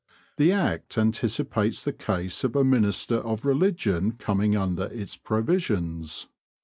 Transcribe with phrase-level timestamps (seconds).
[0.37, 6.27] The Act anticipates the case of a minister of religion coming under its provisions.